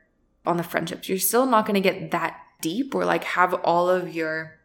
on 0.45 0.57
the 0.57 0.63
friendships. 0.63 1.07
You're 1.07 1.19
still 1.19 1.45
not 1.45 1.65
going 1.65 1.81
to 1.81 1.89
get 1.89 2.11
that 2.11 2.39
deep 2.61 2.95
or 2.95 3.05
like 3.05 3.23
have 3.23 3.53
all 3.53 3.89
of 3.89 4.13
your 4.13 4.59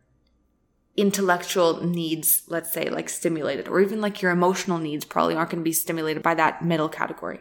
intellectual 0.99 1.87
needs, 1.87 2.43
let's 2.49 2.73
say, 2.73 2.91
like 2.91 3.09
stimulated, 3.09 3.69
or 3.69 3.81
even 3.81 4.01
like 4.01 4.21
your 4.21 4.33
emotional 4.33 4.79
needs 4.79 5.05
probably 5.05 5.37
aren't 5.37 5.51
going 5.51 5.63
to 5.63 5.65
be 5.65 5.73
stimulated 5.73 6.25
by 6.25 6.35
that 6.35 6.65
middle 6.65 6.89
category. 6.89 7.41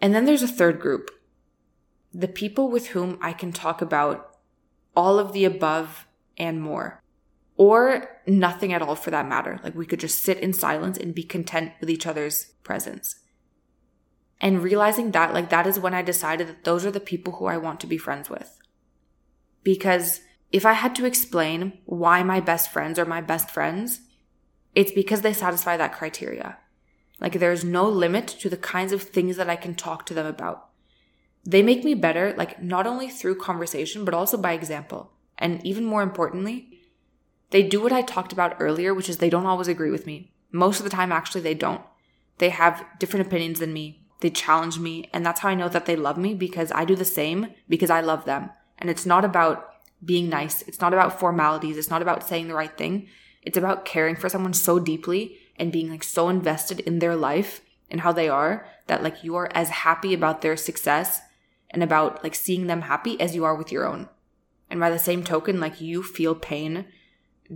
And 0.00 0.14
then 0.14 0.24
there's 0.24 0.44
a 0.44 0.48
third 0.48 0.80
group 0.80 1.10
the 2.12 2.28
people 2.28 2.70
with 2.70 2.88
whom 2.88 3.18
I 3.22 3.32
can 3.32 3.52
talk 3.52 3.80
about 3.80 4.36
all 4.96 5.20
of 5.20 5.32
the 5.32 5.44
above 5.44 6.06
and 6.36 6.60
more, 6.60 7.00
or 7.56 8.20
nothing 8.26 8.72
at 8.72 8.82
all 8.82 8.96
for 8.96 9.10
that 9.10 9.28
matter. 9.28 9.60
Like 9.62 9.74
we 9.74 9.86
could 9.86 10.00
just 10.00 10.22
sit 10.22 10.38
in 10.38 10.52
silence 10.52 10.96
and 10.96 11.14
be 11.14 11.22
content 11.22 11.72
with 11.80 11.90
each 11.90 12.06
other's 12.06 12.46
presence. 12.64 13.16
And 14.40 14.62
realizing 14.62 15.10
that, 15.10 15.34
like, 15.34 15.50
that 15.50 15.66
is 15.66 15.78
when 15.78 15.92
I 15.92 16.02
decided 16.02 16.48
that 16.48 16.64
those 16.64 16.86
are 16.86 16.90
the 16.90 16.98
people 16.98 17.34
who 17.34 17.46
I 17.46 17.58
want 17.58 17.78
to 17.80 17.86
be 17.86 17.98
friends 17.98 18.30
with. 18.30 18.58
Because 19.62 20.22
if 20.52 20.66
I 20.66 20.72
had 20.72 20.94
to 20.96 21.06
explain 21.06 21.78
why 21.84 22.22
my 22.22 22.40
best 22.40 22.72
friends 22.72 22.98
are 22.98 23.04
my 23.04 23.20
best 23.20 23.50
friends, 23.50 24.00
it's 24.74 24.92
because 24.92 25.20
they 25.20 25.32
satisfy 25.32 25.76
that 25.76 25.92
criteria. 25.92 26.58
Like 27.20 27.34
there's 27.34 27.64
no 27.64 27.88
limit 27.88 28.26
to 28.40 28.48
the 28.48 28.56
kinds 28.56 28.92
of 28.92 29.02
things 29.02 29.36
that 29.36 29.50
I 29.50 29.56
can 29.56 29.74
talk 29.74 30.06
to 30.06 30.14
them 30.14 30.26
about. 30.26 30.68
They 31.44 31.62
make 31.62 31.84
me 31.84 31.94
better, 31.94 32.34
like 32.36 32.62
not 32.62 32.86
only 32.86 33.08
through 33.08 33.36
conversation, 33.36 34.04
but 34.04 34.14
also 34.14 34.36
by 34.36 34.52
example. 34.52 35.12
And 35.38 35.64
even 35.64 35.84
more 35.84 36.02
importantly, 36.02 36.80
they 37.50 37.62
do 37.62 37.80
what 37.80 37.92
I 37.92 38.02
talked 38.02 38.32
about 38.32 38.56
earlier, 38.60 38.94
which 38.94 39.08
is 39.08 39.16
they 39.18 39.30
don't 39.30 39.46
always 39.46 39.68
agree 39.68 39.90
with 39.90 40.06
me. 40.06 40.32
Most 40.52 40.78
of 40.78 40.84
the 40.84 40.90
time, 40.90 41.12
actually, 41.12 41.40
they 41.40 41.54
don't. 41.54 41.82
They 42.38 42.50
have 42.50 42.84
different 42.98 43.26
opinions 43.26 43.60
than 43.60 43.72
me. 43.72 44.06
They 44.20 44.30
challenge 44.30 44.78
me. 44.78 45.08
And 45.12 45.24
that's 45.24 45.40
how 45.40 45.48
I 45.48 45.54
know 45.54 45.68
that 45.68 45.86
they 45.86 45.96
love 45.96 46.18
me 46.18 46.34
because 46.34 46.70
I 46.72 46.84
do 46.84 46.94
the 46.94 47.04
same 47.04 47.48
because 47.68 47.90
I 47.90 48.00
love 48.00 48.24
them. 48.24 48.50
And 48.78 48.90
it's 48.90 49.06
not 49.06 49.24
about 49.24 49.69
being 50.04 50.28
nice. 50.28 50.62
It's 50.62 50.80
not 50.80 50.92
about 50.92 51.18
formalities. 51.18 51.76
It's 51.76 51.90
not 51.90 52.02
about 52.02 52.26
saying 52.26 52.48
the 52.48 52.54
right 52.54 52.76
thing. 52.76 53.08
It's 53.42 53.58
about 53.58 53.84
caring 53.84 54.16
for 54.16 54.28
someone 54.28 54.52
so 54.52 54.78
deeply 54.78 55.38
and 55.56 55.72
being 55.72 55.90
like 55.90 56.04
so 56.04 56.28
invested 56.28 56.80
in 56.80 56.98
their 56.98 57.16
life 57.16 57.60
and 57.90 58.00
how 58.00 58.12
they 58.12 58.28
are 58.28 58.66
that 58.86 59.02
like 59.02 59.24
you 59.24 59.36
are 59.36 59.50
as 59.54 59.68
happy 59.68 60.14
about 60.14 60.42
their 60.42 60.56
success 60.56 61.20
and 61.70 61.82
about 61.82 62.22
like 62.22 62.34
seeing 62.34 62.66
them 62.66 62.82
happy 62.82 63.20
as 63.20 63.34
you 63.34 63.44
are 63.44 63.54
with 63.54 63.72
your 63.72 63.86
own. 63.86 64.08
And 64.68 64.80
by 64.80 64.90
the 64.90 64.98
same 64.98 65.24
token, 65.24 65.60
like 65.60 65.80
you 65.80 66.02
feel 66.02 66.34
pain 66.34 66.86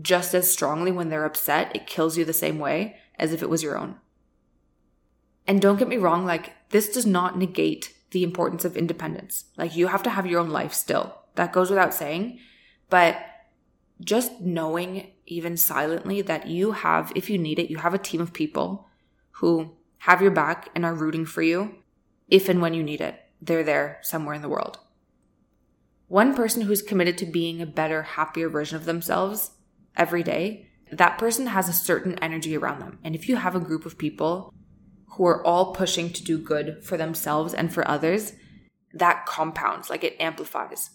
just 0.01 0.35
as 0.35 0.51
strongly 0.51 0.91
when 0.91 1.09
they're 1.09 1.25
upset. 1.25 1.75
It 1.75 1.87
kills 1.87 2.19
you 2.19 2.25
the 2.25 2.33
same 2.33 2.59
way 2.59 2.97
as 3.19 3.33
if 3.33 3.43
it 3.43 3.51
was 3.51 3.63
your 3.63 3.79
own. 3.79 3.97
And 5.47 5.61
don't 5.61 5.79
get 5.79 5.89
me 5.89 5.99
wrong, 5.99 6.25
like, 6.25 6.53
this 6.71 6.89
does 6.89 7.05
not 7.05 7.39
negate 7.39 7.95
the 8.11 8.23
importance 8.23 8.65
of 8.65 8.77
independence. 8.77 9.45
Like, 9.57 9.77
you 9.77 9.89
have 9.89 10.03
to 10.05 10.11
have 10.11 10.27
your 10.27 10.41
own 10.41 10.49
life 10.51 10.73
still. 10.73 11.15
That 11.35 11.53
goes 11.53 11.71
without 11.71 11.95
saying. 11.95 12.39
But 12.91 13.19
just 14.01 14.41
knowing, 14.41 15.13
even 15.27 15.57
silently, 15.57 16.23
that 16.23 16.47
you 16.47 16.73
have, 16.73 17.13
if 17.15 17.31
you 17.31 17.39
need 17.39 17.59
it, 17.59 17.71
you 17.71 17.79
have 17.79 17.95
a 17.95 17.99
team 17.99 18.21
of 18.21 18.33
people 18.33 18.89
who 19.33 19.77
have 19.99 20.21
your 20.21 20.31
back 20.31 20.69
and 20.75 20.85
are 20.85 20.95
rooting 20.95 21.25
for 21.27 21.43
you 21.43 21.77
if 22.29 22.49
and 22.49 22.61
when 22.61 22.75
you 22.75 22.83
need 22.83 23.01
it. 23.01 23.21
They're 23.41 23.65
there 23.65 23.99
somewhere 24.03 24.35
in 24.35 24.43
the 24.43 24.49
world. 24.49 24.79
One 26.09 26.35
person 26.35 26.63
who's 26.63 26.83
committed 26.83 27.19
to 27.19 27.27
being 27.27 27.61
a 27.61 27.67
better, 27.67 28.03
happier 28.03 28.49
version 28.49 28.77
of 28.77 28.85
themselves 28.85 29.53
every 29.97 30.23
day, 30.23 30.69
that 30.93 31.19
person 31.19 31.49
has 31.49 31.69
a 31.69 31.73
certain 31.73 32.19
energy 32.19 32.57
around 32.57 32.81
them. 32.81 32.99
And 33.03 33.15
if 33.15 33.29
you 33.29 33.37
have 33.37 33.57
a 33.57 33.61
group 33.61 33.87
of 33.87 33.99
people 33.99 34.53
who 35.13 35.27
are 35.27 35.45
all 35.45 35.75
pushing 35.75 36.11
to 36.11 36.25
do 36.25 36.39
good 36.39 36.85
for 36.85 36.97
themselves 36.97 37.55
and 37.55 37.73
for 37.73 37.87
others, 37.89 38.33
that 38.93 39.27
compounds, 39.27 39.91
like 39.91 40.05
it 40.05 40.17
amplifies. 40.21 40.91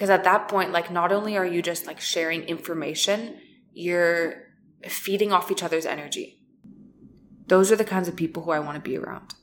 Because 0.00 0.08
at 0.08 0.24
that 0.24 0.48
point, 0.48 0.72
like 0.72 0.90
not 0.90 1.12
only 1.12 1.36
are 1.36 1.44
you 1.44 1.60
just 1.60 1.86
like 1.86 2.00
sharing 2.00 2.44
information, 2.44 3.36
you're 3.74 4.44
feeding 4.88 5.30
off 5.30 5.50
each 5.50 5.62
other's 5.62 5.84
energy. 5.84 6.40
Those 7.48 7.70
are 7.70 7.76
the 7.76 7.84
kinds 7.84 8.08
of 8.08 8.16
people 8.16 8.42
who 8.44 8.50
I 8.50 8.60
want 8.60 8.76
to 8.76 8.90
be 8.90 8.96
around. 8.96 9.34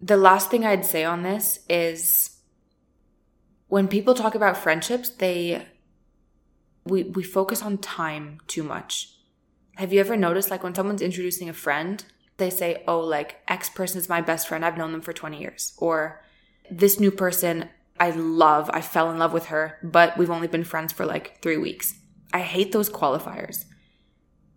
The 0.00 0.16
last 0.16 0.50
thing 0.50 0.66
I'd 0.66 0.84
say 0.84 1.04
on 1.04 1.22
this 1.22 1.60
is 1.68 2.40
when 3.68 3.86
people 3.86 4.12
talk 4.12 4.34
about 4.34 4.56
friendships, 4.56 5.08
they 5.08 5.68
we 6.84 7.04
we 7.04 7.22
focus 7.22 7.62
on 7.62 7.78
time 7.78 8.40
too 8.48 8.64
much. 8.64 9.14
Have 9.76 9.92
you 9.92 10.00
ever 10.00 10.16
noticed 10.16 10.50
like 10.50 10.64
when 10.64 10.74
someone's 10.74 11.00
introducing 11.00 11.48
a 11.48 11.52
friend, 11.52 12.04
they 12.38 12.50
say, 12.50 12.82
"Oh, 12.88 12.98
like 12.98 13.36
X 13.46 13.70
person 13.70 14.00
is 14.00 14.08
my 14.08 14.20
best 14.20 14.48
friend. 14.48 14.64
I've 14.64 14.76
known 14.76 14.90
them 14.90 15.00
for 15.00 15.12
20 15.12 15.40
years." 15.40 15.74
Or 15.78 16.24
this 16.68 16.98
new 16.98 17.12
person 17.12 17.68
I 18.00 18.10
love, 18.12 18.70
I 18.72 18.80
fell 18.80 19.10
in 19.10 19.18
love 19.18 19.34
with 19.34 19.46
her, 19.46 19.78
but 19.82 20.16
we've 20.16 20.30
only 20.30 20.48
been 20.48 20.64
friends 20.64 20.90
for 20.90 21.04
like 21.04 21.42
3 21.42 21.58
weeks. 21.58 21.94
I 22.32 22.40
hate 22.40 22.72
those 22.72 22.88
qualifiers. 22.88 23.66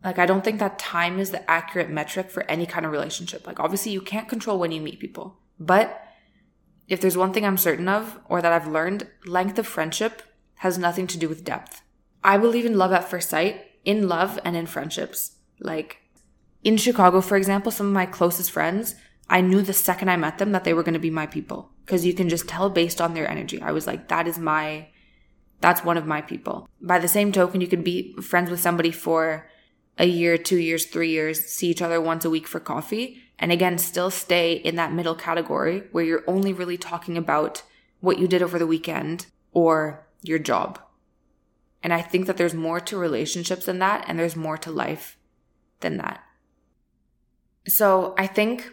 Like 0.02 0.18
I 0.18 0.26
don't 0.26 0.46
think 0.46 0.60
that 0.60 0.80
time 0.80 1.20
is 1.20 1.32
the 1.32 1.50
accurate 1.52 1.90
metric 1.90 2.32
for 2.32 2.44
any 2.50 2.66
kind 2.66 2.86
of 2.86 2.94
relationship. 2.94 3.46
Like 3.46 3.60
obviously 3.60 3.92
you 3.92 4.02
can't 4.02 4.30
control 4.30 4.58
when 4.58 4.72
you 4.72 4.80
meet 4.80 5.02
people, 5.02 5.40
but 5.60 6.02
if 6.88 7.02
there's 7.02 7.18
one 7.18 7.34
thing 7.34 7.46
I'm 7.46 7.58
certain 7.58 7.90
of 7.90 8.18
or 8.30 8.42
that 8.42 8.54
I've 8.54 8.68
learned, 8.68 9.08
length 9.26 9.60
of 9.60 9.68
friendship 9.68 10.22
has 10.60 10.78
nothing 10.78 11.08
to 11.08 11.18
do 11.18 11.28
with 11.28 11.44
depth. 11.44 11.82
I 12.24 12.38
believe 12.38 12.66
in 12.66 12.78
love 12.78 12.94
at 12.94 13.10
first 13.10 13.30
sight, 13.30 13.66
in 13.84 14.08
love 14.08 14.40
and 14.46 14.56
in 14.56 14.68
friendships. 14.68 15.38
Like 15.60 15.98
in 16.64 16.78
Chicago, 16.78 17.20
for 17.20 17.36
example, 17.36 17.74
some 17.74 17.88
of 17.88 17.94
my 17.94 18.06
closest 18.06 18.52
friends, 18.52 18.96
I 19.30 19.42
knew 19.42 19.62
the 19.62 19.74
second 19.74 20.08
I 20.08 20.16
met 20.16 20.38
them 20.38 20.54
that 20.54 20.64
they 20.64 20.74
were 20.74 20.84
going 20.84 20.94
to 20.94 21.00
be 21.00 21.10
my 21.10 21.28
people 21.28 21.73
because 21.86 22.06
you 22.06 22.14
can 22.14 22.30
just 22.30 22.48
tell 22.48 22.70
based 22.70 23.02
on 23.02 23.14
their 23.14 23.30
energy. 23.30 23.62
I 23.62 23.72
was 23.72 23.88
like, 23.88 24.08
that 24.08 24.28
is 24.28 24.38
my, 24.38 24.88
that's 25.62 25.84
one 25.84 25.98
of 25.98 26.06
my 26.06 26.22
people. 26.22 26.68
By 26.82 27.00
the 27.00 27.08
same 27.08 27.32
token, 27.32 27.62
you 27.62 27.68
could 27.68 27.84
be 27.84 28.16
friends 28.22 28.50
with 28.50 28.60
somebody 28.60 28.92
for 28.92 29.50
a 29.98 30.06
year, 30.06 30.38
two 30.38 30.58
years, 30.58 30.86
three 30.86 31.10
years, 31.10 31.46
see 31.46 31.70
each 31.70 31.82
other 31.82 32.02
once 32.02 32.26
a 32.26 32.30
week 32.30 32.48
for 32.48 32.60
coffee, 32.60 33.22
and 33.38 33.52
again, 33.52 33.78
still 33.78 34.10
stay 34.10 34.54
in 34.54 34.76
that 34.76 34.94
middle 34.94 35.16
category 35.16 35.84
where 35.92 36.04
you're 36.04 36.24
only 36.28 36.54
really 36.54 36.78
talking 36.78 37.18
about 37.18 37.62
what 38.00 38.18
you 38.18 38.28
did 38.28 38.42
over 38.42 38.58
the 38.58 38.68
weekend 38.68 39.28
or 39.52 40.08
your 40.22 40.40
job. 40.40 40.80
And 41.84 41.94
I 41.94 42.02
think 42.02 42.28
that 42.28 42.38
there's 42.38 42.54
more 42.54 42.80
to 42.80 42.98
relationships 42.98 43.66
than 43.66 43.80
that, 43.80 44.06
and 44.08 44.18
there's 44.18 44.36
more 44.36 44.58
to 44.60 44.72
life 44.72 45.18
than 45.82 45.98
that. 45.98 46.24
So 47.68 48.16
I 48.18 48.28
think 48.28 48.72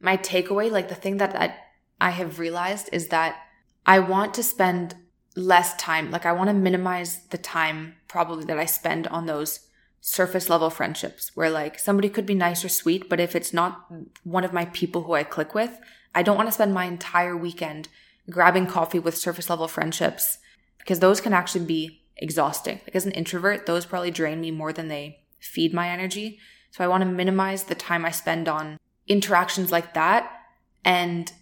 my 0.00 0.16
takeaway, 0.16 0.70
like 0.70 0.88
the 0.88 0.94
thing 0.94 1.16
that 1.16 1.34
I, 1.34 1.54
I 2.00 2.10
have 2.10 2.38
realized 2.38 2.88
is 2.92 3.08
that 3.08 3.36
I 3.84 3.98
want 4.00 4.34
to 4.34 4.42
spend 4.42 4.96
less 5.34 5.76
time, 5.76 6.10
like 6.10 6.26
I 6.26 6.32
want 6.32 6.48
to 6.48 6.54
minimize 6.54 7.26
the 7.26 7.38
time 7.38 7.94
probably 8.08 8.44
that 8.46 8.58
I 8.58 8.64
spend 8.64 9.06
on 9.08 9.26
those 9.26 9.60
surface 10.00 10.48
level 10.48 10.70
friendships 10.70 11.32
where 11.34 11.50
like 11.50 11.78
somebody 11.78 12.08
could 12.08 12.26
be 12.26 12.34
nice 12.34 12.64
or 12.64 12.68
sweet, 12.68 13.08
but 13.08 13.20
if 13.20 13.34
it's 13.34 13.52
not 13.52 13.86
one 14.24 14.44
of 14.44 14.52
my 14.52 14.66
people 14.66 15.02
who 15.02 15.14
I 15.14 15.24
click 15.24 15.54
with, 15.54 15.78
I 16.14 16.22
don't 16.22 16.36
want 16.36 16.48
to 16.48 16.52
spend 16.52 16.72
my 16.72 16.84
entire 16.84 17.36
weekend 17.36 17.88
grabbing 18.30 18.66
coffee 18.66 18.98
with 18.98 19.16
surface 19.16 19.50
level 19.50 19.68
friendships 19.68 20.38
because 20.78 21.00
those 21.00 21.20
can 21.20 21.32
actually 21.32 21.64
be 21.64 22.02
exhausting. 22.16 22.80
Like 22.86 22.96
as 22.96 23.06
an 23.06 23.12
introvert, 23.12 23.66
those 23.66 23.86
probably 23.86 24.10
drain 24.10 24.40
me 24.40 24.50
more 24.50 24.72
than 24.72 24.88
they 24.88 25.20
feed 25.38 25.74
my 25.74 25.88
energy. 25.88 26.38
So 26.70 26.84
I 26.84 26.88
want 26.88 27.02
to 27.02 27.10
minimize 27.10 27.64
the 27.64 27.74
time 27.74 28.04
I 28.04 28.10
spend 28.10 28.48
on 28.48 28.78
interactions 29.08 29.70
like 29.70 29.94
that 29.94 30.30
and 30.84 31.32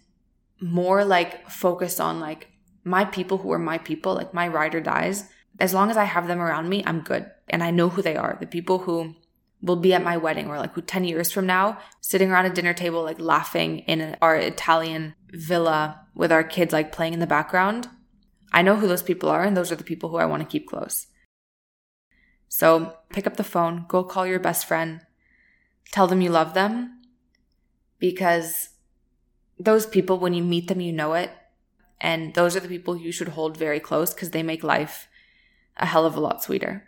more 0.59 1.03
like 1.03 1.49
focus 1.49 1.99
on 1.99 2.19
like 2.19 2.47
my 2.83 3.05
people 3.05 3.37
who 3.39 3.51
are 3.51 3.59
my 3.59 3.77
people, 3.77 4.13
like 4.13 4.33
my 4.33 4.47
ride 4.47 4.75
or 4.75 4.81
dies. 4.81 5.29
As 5.59 5.73
long 5.73 5.89
as 5.89 5.97
I 5.97 6.03
have 6.03 6.27
them 6.27 6.39
around 6.39 6.69
me, 6.69 6.83
I'm 6.85 7.01
good 7.01 7.29
and 7.47 7.63
I 7.63 7.71
know 7.71 7.89
who 7.89 8.01
they 8.01 8.15
are. 8.15 8.37
The 8.39 8.47
people 8.47 8.79
who 8.79 9.15
will 9.61 9.75
be 9.75 9.93
at 9.93 10.03
my 10.03 10.17
wedding 10.17 10.47
or 10.47 10.57
like 10.57 10.73
who 10.73 10.81
10 10.81 11.05
years 11.05 11.31
from 11.31 11.45
now 11.45 11.79
sitting 12.01 12.29
around 12.29 12.45
a 12.45 12.53
dinner 12.53 12.73
table 12.73 13.03
like 13.03 13.19
laughing 13.19 13.79
in 13.79 14.15
our 14.21 14.35
Italian 14.35 15.15
villa 15.31 16.01
with 16.13 16.31
our 16.31 16.43
kids 16.43 16.71
like 16.71 16.91
playing 16.91 17.13
in 17.13 17.19
the 17.19 17.27
background. 17.27 17.89
I 18.53 18.61
know 18.61 18.75
who 18.75 18.87
those 18.87 19.03
people 19.03 19.29
are 19.29 19.43
and 19.43 19.57
those 19.57 19.71
are 19.71 19.75
the 19.75 19.83
people 19.83 20.09
who 20.09 20.17
I 20.17 20.25
want 20.25 20.41
to 20.41 20.47
keep 20.47 20.67
close. 20.67 21.07
So 22.47 22.95
pick 23.09 23.25
up 23.25 23.37
the 23.37 23.43
phone, 23.43 23.85
go 23.87 24.03
call 24.03 24.27
your 24.27 24.39
best 24.39 24.67
friend, 24.67 25.01
tell 25.91 26.07
them 26.07 26.21
you 26.21 26.29
love 26.29 26.53
them 26.53 27.01
because 27.99 28.69
those 29.59 29.85
people, 29.85 30.19
when 30.19 30.33
you 30.33 30.43
meet 30.43 30.67
them, 30.67 30.81
you 30.81 30.91
know 30.91 31.13
it. 31.13 31.31
And 32.01 32.33
those 32.33 32.55
are 32.55 32.59
the 32.59 32.67
people 32.67 32.97
you 32.97 33.11
should 33.11 33.29
hold 33.29 33.57
very 33.57 33.79
close 33.79 34.13
because 34.13 34.31
they 34.31 34.43
make 34.43 34.63
life 34.63 35.07
a 35.77 35.85
hell 35.85 36.05
of 36.05 36.15
a 36.15 36.19
lot 36.19 36.43
sweeter. 36.43 36.87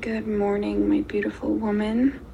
Good 0.00 0.26
morning, 0.26 0.88
my 0.88 1.02
beautiful 1.02 1.54
woman. 1.54 2.24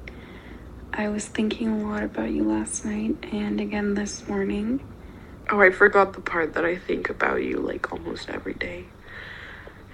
I 0.93 1.09
was 1.09 1.27
thinking 1.27 1.67
a 1.69 1.87
lot 1.87 2.03
about 2.03 2.31
you 2.31 2.43
last 2.43 2.85
night 2.85 3.17
and 3.31 3.61
again 3.61 3.93
this 3.93 4.27
morning. 4.27 4.79
Oh, 5.49 5.61
I 5.61 5.69
forgot 5.69 6.11
the 6.11 6.19
part 6.19 6.55
that 6.55 6.65
I 6.65 6.75
think 6.75 7.09
about 7.09 7.41
you 7.41 7.59
like 7.59 7.93
almost 7.93 8.29
every 8.29 8.53
day. 8.53 8.83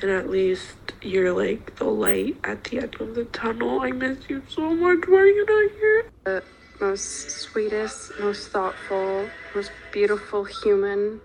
And 0.01 0.09
at 0.09 0.27
least 0.27 0.73
you're 1.01 1.31
like 1.31 1.75
the 1.75 1.85
light 1.85 2.37
at 2.43 2.63
the 2.63 2.79
end 2.79 2.95
of 2.99 3.13
the 3.13 3.25
tunnel. 3.25 3.81
I 3.81 3.91
miss 3.91 4.17
you 4.29 4.41
so 4.49 4.73
much. 4.73 5.07
Why 5.07 5.19
are 5.19 5.27
you 5.27 5.45
not 5.45 5.71
here? 5.79 6.05
Uh, 6.25 6.41
most 6.81 7.29
sweetest, 7.29 8.19
most 8.19 8.49
thoughtful, 8.49 9.29
most 9.53 9.71
beautiful 9.91 10.43
human. 10.43 11.21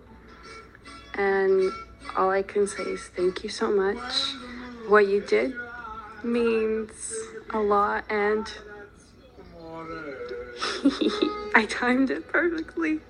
And 1.15 1.73
all 2.15 2.31
I 2.31 2.43
can 2.43 2.67
say 2.67 2.83
is 2.83 3.09
thank 3.17 3.43
you 3.43 3.49
so 3.49 3.73
much. 3.73 4.13
What 4.89 5.09
you 5.09 5.23
did 5.23 5.55
means 6.23 6.91
a 7.51 7.59
lot, 7.59 8.05
and 8.11 8.47
I 11.55 11.65
timed 11.69 12.11
it 12.11 12.29
perfectly. 12.29 13.01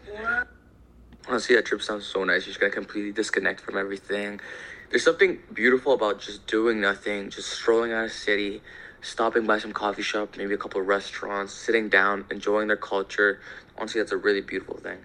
Honestly, 1.28 1.54
that 1.56 1.66
trip 1.66 1.82
sounds 1.82 2.06
so 2.06 2.24
nice. 2.24 2.46
You're 2.46 2.52
just 2.54 2.60
gonna 2.60 2.72
completely 2.72 3.12
disconnect 3.12 3.60
from 3.60 3.76
everything. 3.76 4.40
There's 4.88 5.04
something 5.04 5.38
beautiful 5.52 5.92
about 5.92 6.20
just 6.20 6.46
doing 6.46 6.80
nothing, 6.80 7.28
just 7.28 7.50
strolling 7.50 7.92
out 7.92 8.06
of 8.06 8.12
city, 8.12 8.62
stopping 9.02 9.46
by 9.46 9.58
some 9.58 9.72
coffee 9.72 10.02
shop, 10.02 10.36
maybe 10.38 10.54
a 10.54 10.56
couple 10.56 10.80
restaurants, 10.80 11.52
sitting 11.52 11.90
down, 11.90 12.24
enjoying 12.30 12.68
their 12.68 12.78
culture. 12.78 13.40
Honestly, 13.76 14.00
that's 14.00 14.12
a 14.12 14.16
really 14.16 14.40
beautiful 14.40 14.78
thing. 14.78 14.98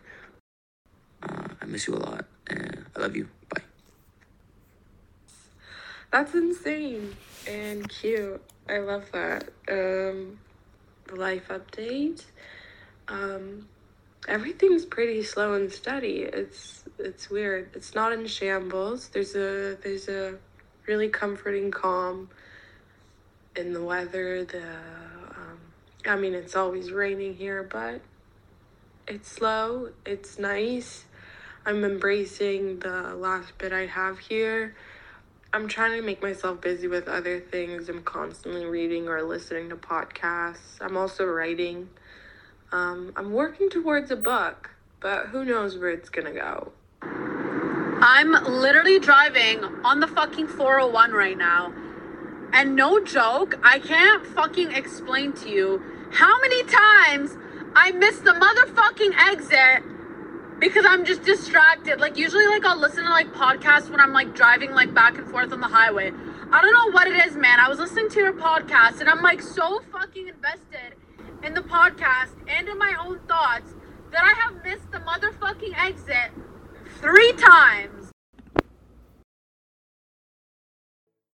Uh, 1.22 1.48
I 1.62 1.66
miss 1.66 1.88
you 1.88 1.96
a 1.96 1.98
lot, 1.98 2.26
and 2.48 2.86
I 2.96 3.00
love 3.02 3.18
you. 3.18 3.28
Bye. 3.50 3.64
That's 6.10 6.34
insane 6.34 7.18
and 7.46 7.90
cute. 7.90 8.42
I 8.70 8.78
love 8.78 9.12
that. 9.12 9.50
Um, 9.70 10.40
the 11.08 11.16
life 11.16 11.50
update. 11.50 12.24
Um, 13.10 13.68
everything's 14.28 14.86
pretty 14.86 15.24
slow 15.24 15.54
and 15.54 15.72
steady. 15.72 16.22
It's 16.22 16.84
it's 17.00 17.30
weird. 17.30 17.70
It's 17.74 17.96
not 17.96 18.14
in 18.14 18.28
shambles. 18.28 19.10
There's 19.10 19.36
a 19.36 19.78
there's 19.82 20.08
a 20.08 20.36
really 20.88 21.10
comforting 21.10 21.72
calm 21.72 22.30
in 23.56 23.74
the 23.74 23.84
weather. 23.84 24.46
The 24.46 24.64
um, 24.64 25.60
I 26.06 26.16
mean, 26.16 26.34
it's 26.34 26.56
always 26.56 26.92
raining 26.92 27.36
here, 27.36 27.64
but 27.64 28.02
it's 29.08 29.32
slow. 29.32 29.90
It's 30.06 30.40
nice. 30.40 31.06
I'm 31.66 31.84
embracing 31.84 32.80
the 32.80 33.16
last 33.16 33.58
bit 33.58 33.72
I 33.72 33.86
have 33.86 34.20
here. 34.20 34.76
I'm 35.54 35.68
trying 35.68 36.00
to 36.00 36.02
make 36.02 36.22
myself 36.22 36.60
busy 36.62 36.88
with 36.88 37.08
other 37.08 37.40
things. 37.40 37.88
I'm 37.88 38.04
constantly 38.04 38.66
reading 38.66 39.08
or 39.08 39.22
listening 39.22 39.70
to 39.70 39.76
podcasts. 39.76 40.82
I'm 40.82 40.98
also 40.98 41.26
writing. 41.26 41.90
Um, 42.74 43.14
I'm 43.16 43.32
working 43.32 43.70
towards 43.70 44.10
a 44.10 44.16
book, 44.16 44.72
but 45.00 45.28
who 45.28 45.46
knows 45.46 45.78
where 45.78 45.92
it's 45.92 46.10
gonna 46.10 46.34
go. 46.34 46.72
I'm 47.04 48.32
literally 48.32 48.98
driving 48.98 49.64
on 49.86 50.00
the 50.00 50.08
fucking 50.08 50.48
401 50.48 51.12
right 51.12 51.38
now. 51.38 51.72
And 52.52 52.76
no 52.76 53.00
joke, 53.00 53.60
I 53.64 53.78
can't 53.78 54.26
fucking 54.26 54.72
explain 54.72 55.34
to 55.34 55.50
you 55.50 55.84
how 56.14 56.42
many 56.42 56.64
times 56.64 57.38
I 57.76 57.92
missed 57.92 58.24
the 58.24 58.32
motherfucking 58.32 59.20
exit 59.20 59.84
because 60.60 60.84
I'm 60.84 61.06
just 61.06 61.22
distracted. 61.22 62.00
Like 62.00 62.18
usually 62.18 62.48
like 62.48 62.66
I'll 62.66 62.80
listen 62.80 63.04
to 63.04 63.10
like 63.12 63.32
podcasts 63.34 63.92
when 63.92 64.00
I'm 64.00 64.14
like 64.14 64.34
driving 64.34 64.72
like 64.72 64.96
back 64.96 65.20
and 65.20 65.30
forth 65.30 65.54
on 65.54 65.62
the 65.62 65.68
highway. 65.68 66.12
I 66.52 66.60
don't 66.60 66.74
know 66.74 66.92
what 66.92 67.08
it 67.08 67.24
is, 67.28 67.36
man. 67.36 67.60
I 67.60 67.70
was 67.70 67.78
listening 67.78 68.10
to 68.10 68.20
your 68.20 68.34
podcast 68.34 69.00
and 69.00 69.08
I'm 69.08 69.22
like 69.22 69.44
so 69.44 69.80
fucking 69.92 70.28
invested 70.28 70.96
in 71.44 71.54
the 71.54 71.62
podcast 71.62 72.36
and 72.48 72.70
in 72.70 72.78
my 72.78 72.96
own 73.00 73.20
thoughts 73.28 73.74
that 74.12 74.24
I 74.24 74.34
have 74.40 74.64
missed 74.64 74.92
the 74.92 75.00
motherfucking 75.00 75.74
exit 75.78 76.32
three 77.02 77.34
times. 77.34 78.12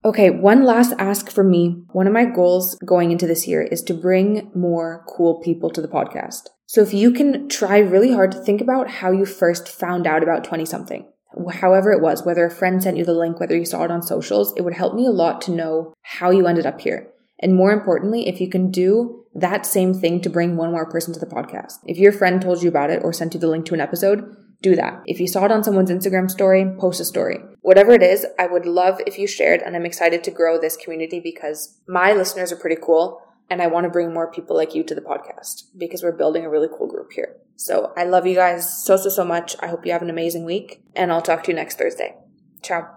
Okay, 0.05 0.29
one 0.29 0.63
last 0.63 0.93
ask 0.97 1.29
from 1.29 1.49
me. 1.49 1.83
One 1.91 2.07
of 2.07 2.13
my 2.13 2.23
goals 2.23 2.75
going 2.85 3.11
into 3.11 3.27
this 3.27 3.45
year 3.45 3.61
is 3.61 3.81
to 3.83 3.93
bring 3.93 4.49
more 4.55 5.03
cool 5.09 5.41
people 5.41 5.69
to 5.71 5.81
the 5.81 5.87
podcast. 5.89 6.43
So 6.65 6.81
if 6.81 6.93
you 6.93 7.11
can 7.11 7.49
try 7.49 7.79
really 7.79 8.13
hard 8.13 8.31
to 8.31 8.39
think 8.39 8.61
about 8.61 8.89
how 8.89 9.11
you 9.11 9.25
first 9.25 9.67
found 9.67 10.07
out 10.07 10.23
about 10.23 10.45
20 10.45 10.65
something, 10.65 11.05
however 11.51 11.91
it 11.91 12.01
was, 12.01 12.23
whether 12.23 12.45
a 12.45 12.51
friend 12.51 12.81
sent 12.81 12.95
you 12.95 13.03
the 13.03 13.13
link, 13.13 13.39
whether 13.39 13.57
you 13.57 13.65
saw 13.65 13.83
it 13.83 13.91
on 13.91 14.01
socials, 14.01 14.53
it 14.55 14.61
would 14.61 14.75
help 14.75 14.93
me 14.93 15.05
a 15.05 15.11
lot 15.11 15.41
to 15.41 15.51
know 15.51 15.93
how 16.03 16.29
you 16.29 16.47
ended 16.47 16.65
up 16.65 16.79
here. 16.79 17.09
And 17.39 17.55
more 17.55 17.71
importantly, 17.71 18.27
if 18.27 18.41
you 18.41 18.49
can 18.49 18.71
do 18.71 19.25
that 19.35 19.65
same 19.65 19.93
thing 19.93 20.21
to 20.21 20.29
bring 20.29 20.57
one 20.57 20.71
more 20.71 20.89
person 20.89 21.13
to 21.13 21.19
the 21.19 21.25
podcast. 21.27 21.79
If 21.85 21.97
your 21.97 22.11
friend 22.11 22.41
told 22.41 22.63
you 22.63 22.69
about 22.69 22.89
it 22.89 23.03
or 23.03 23.13
sent 23.13 23.33
you 23.33 23.39
the 23.39 23.47
link 23.47 23.65
to 23.67 23.75
an 23.75 23.81
episode, 23.81 24.35
do 24.61 24.75
that. 24.75 25.03
If 25.05 25.19
you 25.19 25.27
saw 25.27 25.45
it 25.45 25.51
on 25.51 25.63
someone's 25.63 25.91
Instagram 25.91 26.31
story, 26.31 26.65
post 26.79 26.99
a 26.99 27.05
story. 27.05 27.37
Whatever 27.61 27.91
it 27.91 28.01
is, 28.01 28.25
I 28.39 28.47
would 28.47 28.65
love 28.65 28.99
if 29.05 29.19
you 29.19 29.27
shared 29.27 29.61
and 29.61 29.75
I'm 29.75 29.85
excited 29.85 30.23
to 30.23 30.31
grow 30.31 30.59
this 30.59 30.75
community 30.75 31.19
because 31.19 31.77
my 31.87 32.13
listeners 32.13 32.51
are 32.51 32.57
pretty 32.57 32.81
cool 32.81 33.21
and 33.49 33.61
I 33.61 33.67
want 33.67 33.85
to 33.85 33.89
bring 33.91 34.13
more 34.13 34.31
people 34.31 34.55
like 34.55 34.73
you 34.73 34.83
to 34.83 34.95
the 34.95 35.01
podcast 35.01 35.65
because 35.77 36.01
we're 36.01 36.17
building 36.17 36.43
a 36.43 36.49
really 36.49 36.67
cool 36.75 36.87
group 36.87 37.11
here. 37.13 37.37
So 37.55 37.93
I 37.95 38.03
love 38.03 38.25
you 38.25 38.35
guys 38.35 38.83
so, 38.83 38.97
so, 38.97 39.09
so 39.09 39.23
much. 39.23 39.55
I 39.59 39.67
hope 39.67 39.85
you 39.85 39.91
have 39.91 40.01
an 40.01 40.09
amazing 40.09 40.45
week 40.45 40.81
and 40.95 41.11
I'll 41.11 41.21
talk 41.21 41.43
to 41.43 41.51
you 41.51 41.55
next 41.55 41.77
Thursday. 41.77 42.15
Ciao. 42.63 42.96